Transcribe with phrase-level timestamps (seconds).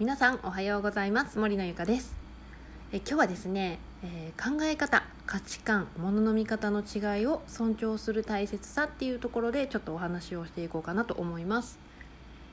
[0.00, 1.40] 皆さんおはようございます。
[1.40, 2.14] 森のゆかです。
[2.92, 11.80] え今日はですね、えー、考え方価値観物の見方の違いを尊重する大切さっていうところでちょっとお話をしていこうかなと思います。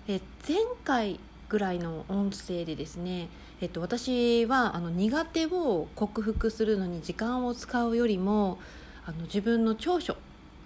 [0.07, 3.29] え前回ぐらいの音声でですね、
[3.61, 8.57] えっと、私はあの苦手を克服するのに時間を使うよりも
[9.05, 10.17] あの自分の長所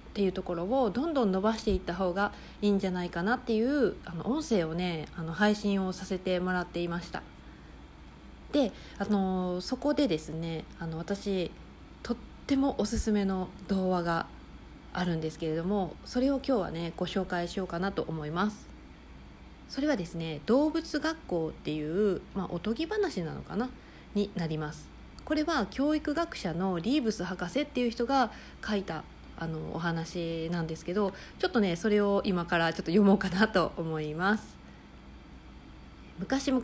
[0.10, 7.22] っていうところをどんどん伸ばしていった方がいいんじゃないかなっていうあの音声をねあの配信をさせてもらっていました。
[8.52, 11.52] であのそこでですねあの私
[12.02, 12.18] とっ
[12.48, 14.26] てもおすすめの童話が
[14.92, 18.68] あるんですけれどもそれを今日はねご紹介しようかなと思います。
[19.70, 23.70] それはですね動物学校っていう、まあ、おとぎ話なのかな？
[24.16, 24.90] になります。
[25.24, 28.32] これは教育学者のリーブス博士っていう人が
[28.68, 29.04] 書いた
[29.40, 34.58] あのお話なんですけどちょっとねそれを今からちょっと読もうかなと思います。
[36.20, 36.64] 昔々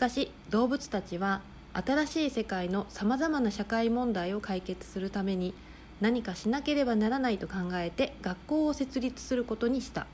[0.49, 1.41] 動物たちは
[1.73, 5.53] 新しい世界のさまざまな社会問題を解決するために
[6.01, 10.07] 何かしなければならないと考えて学校を設立することにした。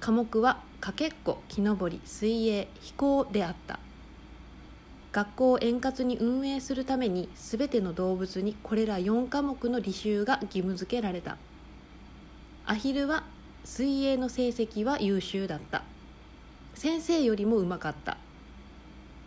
[0.00, 3.80] 科目はかけっこ木登り水泳飛行であった。
[5.18, 11.38] 学校を円滑に運営するために全ての動物にこれら4科目の履修が義務付けられた。
[12.64, 13.24] アヒルは
[13.64, 15.82] 水泳の成績は優秀だった。
[16.74, 18.16] 先生よりもうまかった。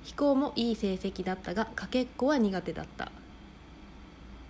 [0.03, 3.12] 飛行もいい成績だったがかけっこは苦手だった。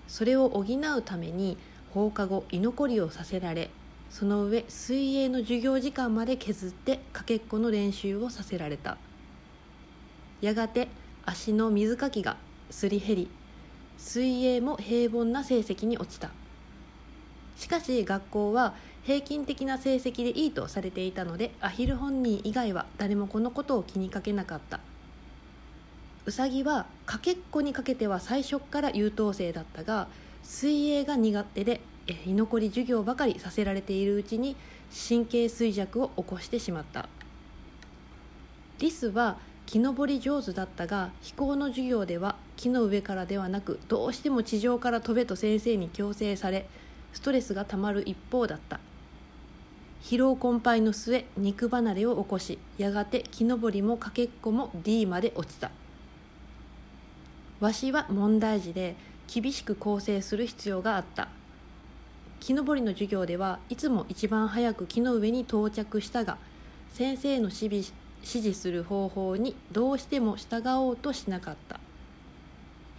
[0.08, 1.58] それを補うために
[1.90, 3.72] 放課後居残りをさせられ
[4.12, 9.00] その上水泳の授業時間まで削ってかけっこの練習をさせられた。
[10.42, 10.88] やがて
[11.26, 12.38] 足の水かきが
[12.70, 13.30] すり減り
[13.98, 16.30] 水泳も平凡な成績に落ちた。
[17.58, 24.80] しかし学校は平均的な成績でいいとされていたのでアヒル本人以外は誰もこのことを気にかけなかった。
[26.26, 30.08] ウサギはかけっこにかけては最初から優等生だったが
[30.44, 31.82] 水泳が苦手で
[32.26, 34.56] 居残り授業ばかりさせられているうちに
[35.08, 37.08] 神経衰弱を起こしてしまった。
[38.80, 39.38] リスは
[39.72, 46.68] 木登り上手だったが飛行の授業では木の上からではなくどうしても地上から飛べと先生に強制され
[47.14, 48.82] ストレスがたまる一方だった。
[50.04, 55.72] 疲労困憊の末肉離れを起こしやがて木登りもかけっこも D まで落ちた。
[57.62, 58.98] わしは問題児で
[59.34, 61.30] 厳しく構成する必要があった。
[62.42, 66.38] 木登りの授業ではいつも一番早く木の上に到着したが
[66.92, 71.80] 先生の指示指示する方法にどうしても従おうとしなかった。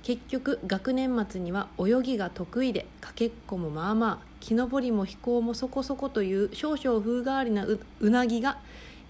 [0.02, 8.58] 結局学年末には泳ぎが得意でかけっこもまあまあ木登りも飛行もそこそこという少々風変わりなうなぎが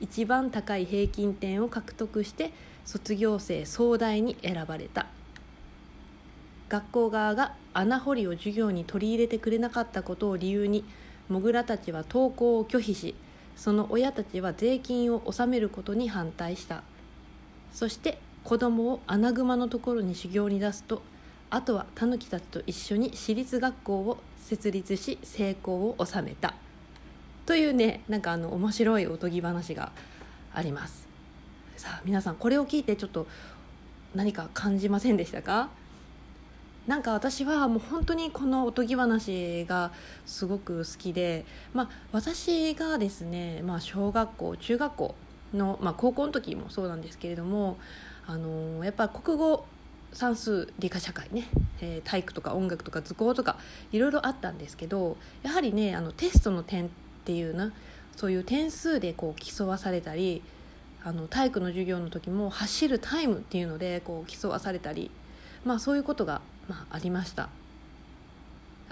[0.01, 2.53] 一番高い平均点を獲得して
[2.85, 5.07] 卒業生総代に選ばれた。
[6.69, 10.85] 学校側が穴掘りを授業に取り入れてくれなかったことを理由に
[11.29, 13.15] モグラたちは登校を拒否し
[13.57, 16.83] その親たちは税金を納めることに反対した。
[17.73, 21.03] そして子供を穴熊のところに修行に出すと
[21.49, 26.55] あとはタヌキたちと一緒に私立学校を設立し成功を収めた。
[27.47, 29.93] というねなんかあの面白いおとぎ話が
[30.55, 31.07] あります。
[31.77, 33.27] さあ皆さんこれを聞いてちょっと
[34.15, 35.71] 何か感じませんでしたか？
[36.87, 39.93] なんか私はもう本当にこのおとぎ話が
[40.27, 45.15] すごく好きで、まあ、私がですね、まあ、小学校中学校
[45.55, 47.79] の、まあ、高校の時もそうなんですけれども
[48.27, 49.65] あのやっぱ国語
[50.13, 51.49] 算数理科社会ね、
[51.81, 53.59] えー、体育とか音楽とか図工とか
[53.93, 56.89] いろいろあったんですけどやはりねあのテストの点っ
[57.25, 57.73] ていうな
[58.17, 60.43] そういう点数でこう競わされたり
[61.05, 65.11] あの体育の授業の時も走るタイムっていうのでこう競わされたり、
[65.65, 67.49] まあ、そういうことがまあ、ありました。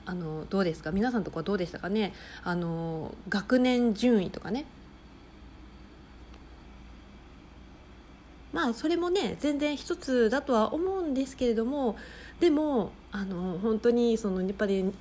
[0.07, 0.91] あのどうですか？
[0.91, 2.13] 皆さんとこはどうでしたかね？
[2.43, 4.65] あの学年順位とかね。
[8.53, 11.97] まあそれもね全然一つだとは思うんですけれども
[12.41, 14.93] でもあの本当にそのやっぱり、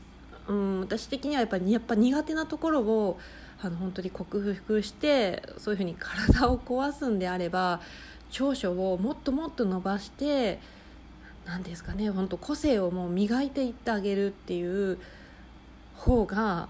[0.47, 3.19] うん、私的にはやっぱりやっぱ苦手なところを
[3.59, 7.81] あの本当に克服してそういうふうに体を壊すんであれば
[8.29, 10.59] 長所をもっともっと伸ばして
[11.49, 14.99] 何ですかね本当個性をもう磨いていってあげるっていう
[15.95, 16.69] 方が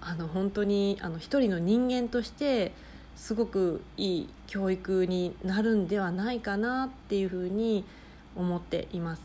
[0.00, 2.72] あの本当にあの一人の人間として
[3.14, 7.84] すごくいい教育になるんではないかなっていうふうに
[8.34, 9.22] 思っています。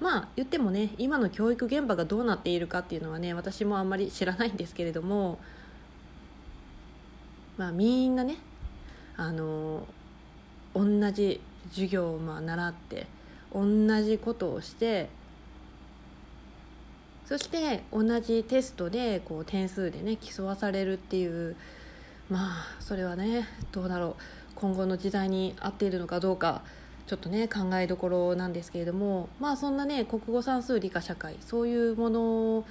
[0.00, 5.40] まあ言ってもね今の教育現場がどうなっているかっていうのはね私もあんまり知らないんですけれども
[7.56, 8.36] まあみんなね
[9.16, 9.86] あの
[10.74, 11.40] 同じ
[11.70, 13.06] 授業をまあ習って
[13.52, 15.08] 同じことをして
[17.26, 21.56] そして同じテストでこう点数でね競わされるっていう
[22.30, 24.46] まあそれはねどうだろう。
[24.56, 26.62] 今後の時代に合っているのかどうか
[27.06, 32.64] ちょっとね考えどころなんですけれどもまあそんなね国語算数理科社会そういうもの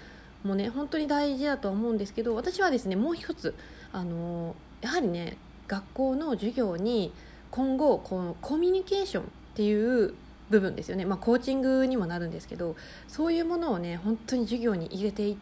[0.44, 3.56] もね本当に大事だとは思うんですけど私はですねもう一つ
[3.94, 5.38] あのやはりね
[5.68, 7.14] 学校の授業に
[7.52, 10.16] 今後このコミュニケーションっていう
[10.50, 12.76] 部分ですよね、まあ、コーチングにもなるんですけど
[13.08, 15.38] そういうものをね本当に授業に入れていっ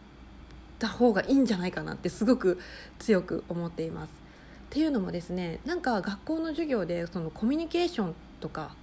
[0.78, 2.58] た方がいいんじゃないかなってすごく
[2.98, 4.10] 強く思っています。
[4.10, 4.12] っ
[4.70, 8.74] ていうのもですねなんか学校の授業でそのコミュニケーションとか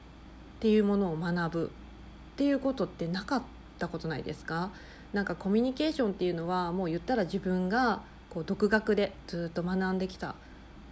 [0.58, 3.44] っていうものを学ぶっていうことってなかっ
[3.78, 4.72] たことないですか？
[5.12, 10.36] なんかコミュニケーションっていうのはもう言ったら自分がこう独学でずっと学んできた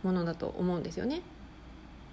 [0.04, 1.22] ものだと思うんですよね。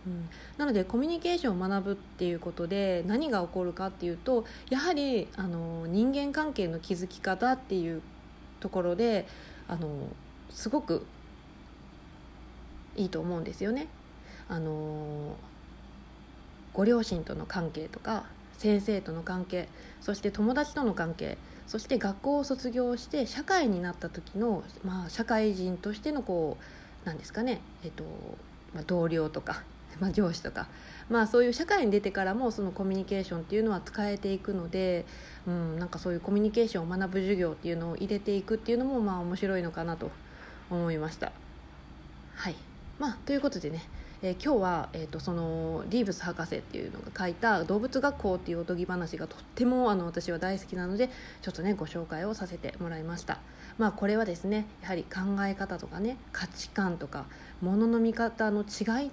[0.06, 8.02] うん、なのでコミュニケーションを学ぶっていうことで何が起こるかっていうとやはりあの人間関係の築き方っていう
[8.60, 9.26] ところで
[9.68, 9.88] あの
[10.50, 11.04] すごく
[12.94, 13.88] いいと思うんですよね。
[14.48, 15.36] あの
[16.72, 18.24] ご両親との関係とか
[18.58, 19.68] 先生との関係
[20.00, 21.36] そして友達との関係
[21.66, 26.58] そして学校を卒業して社会になった時の、まあ、社会人としてのこ
[27.04, 28.04] うなんですかね、えっと
[28.74, 29.62] まあ、同僚とか
[30.00, 30.68] まあ、上司とか、
[31.08, 35.04] まあ、そういう社会に出てからもそのコミュニケーションっていうのは使えていくので、
[35.46, 40.10] うん、なんかそういうコミュニケーションを学ぶ授業っていうのを入れていくっていうのもまあ面白いのかなと
[40.70, 41.32] 思いました。
[42.34, 42.56] はい
[42.98, 43.88] まあ、ということでね
[44.22, 51.10] えー、今日は、えーと、そのリーブス博士っていうのが書いた「動物学校」っていうおとぎ話がとってもあの私は大好きなので
[51.42, 53.38] ちょっとねご紹介をさせてもらいました。
[53.78, 57.26] まあ、これはですねやはり考え方とかね価値観とか
[57.60, 59.10] ものの見方の違い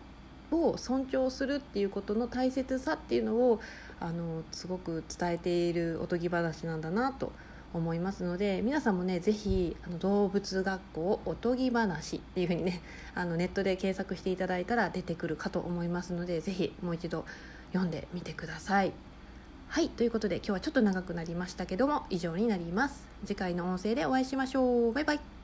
[0.53, 3.59] を尊重するっていうことの大切さっていうのを
[3.99, 7.31] あのすごく伝えているおとぎ話なんだなと
[7.73, 12.81] 思いますので皆さんもね是非あの動物学校おとぎ話っていうふうにね
[13.15, 17.25] あのネットで検索していただいたら出てくるかと思いますので是非もう一度
[17.71, 18.93] 読んでみてください。
[19.69, 23.07] はいということで今日はちょっと長くなりましたけども以上になります。
[23.25, 24.93] 次回の音声でお会いしましょう。
[24.93, 25.42] バイバイ